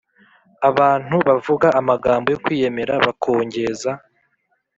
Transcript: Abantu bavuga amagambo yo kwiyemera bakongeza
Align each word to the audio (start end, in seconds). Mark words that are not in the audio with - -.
Abantu 0.69 1.15
bavuga 1.27 1.67
amagambo 1.79 2.27
yo 2.33 2.39
kwiyemera 2.43 2.93
bakongeza 3.05 3.91